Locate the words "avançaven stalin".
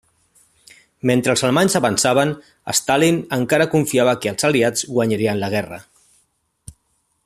1.79-3.21